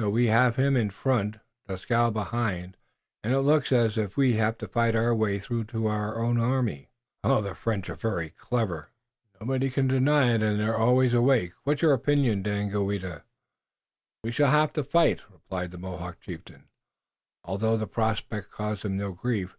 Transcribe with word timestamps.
So 0.00 0.08
we 0.08 0.28
have 0.28 0.56
him 0.56 0.74
in 0.74 0.88
front, 0.88 1.36
Dieskau 1.68 2.10
behind, 2.10 2.78
and 3.22 3.34
it 3.34 3.42
looks 3.42 3.72
as 3.72 3.98
if 3.98 4.16
we'd 4.16 4.36
have 4.36 4.56
to 4.56 4.68
fight 4.68 4.96
our 4.96 5.14
way 5.14 5.38
through 5.38 5.64
to 5.64 5.86
our 5.88 6.14
army. 6.14 6.88
Oh, 7.22 7.42
the 7.42 7.54
Frenchmen 7.54 7.98
are 8.02 8.28
clever! 8.30 8.88
Nobody 9.38 9.68
can 9.68 9.86
deny 9.86 10.32
it, 10.34 10.42
and 10.42 10.58
they're 10.58 10.78
always 10.78 11.12
awake. 11.12 11.52
What's 11.64 11.82
your 11.82 11.92
opinion, 11.92 12.42
Daganoweda?" 12.42 13.24
"We 14.24 14.32
shall 14.32 14.50
have 14.50 14.72
to 14.72 14.82
fight," 14.82 15.28
replied 15.30 15.72
the 15.72 15.78
Mohawk 15.78 16.20
chieftain, 16.22 16.70
although 17.44 17.76
the 17.76 17.86
prospect 17.86 18.50
caused 18.50 18.82
him 18.86 18.96
no 18.96 19.12
grief. 19.12 19.58